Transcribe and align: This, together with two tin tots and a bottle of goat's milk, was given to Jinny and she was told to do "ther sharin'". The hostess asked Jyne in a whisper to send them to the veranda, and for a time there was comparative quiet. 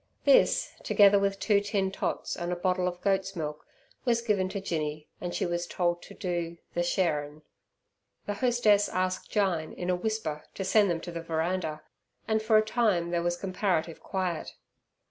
This, 0.25 0.73
together 0.81 1.19
with 1.19 1.39
two 1.39 1.59
tin 1.61 1.91
tots 1.91 2.35
and 2.35 2.51
a 2.51 2.55
bottle 2.55 2.87
of 2.87 2.99
goat's 3.01 3.35
milk, 3.35 3.67
was 4.03 4.23
given 4.23 4.49
to 4.49 4.59
Jinny 4.59 5.07
and 5.21 5.31
she 5.35 5.45
was 5.45 5.67
told 5.67 6.01
to 6.01 6.15
do 6.15 6.57
"ther 6.73 6.81
sharin'". 6.81 7.43
The 8.25 8.33
hostess 8.33 8.89
asked 8.89 9.29
Jyne 9.29 9.73
in 9.75 9.91
a 9.91 9.95
whisper 9.95 10.43
to 10.55 10.63
send 10.63 10.89
them 10.89 11.01
to 11.01 11.11
the 11.11 11.21
veranda, 11.21 11.83
and 12.27 12.41
for 12.41 12.57
a 12.57 12.65
time 12.65 13.11
there 13.11 13.21
was 13.21 13.37
comparative 13.37 13.99
quiet. 14.01 14.53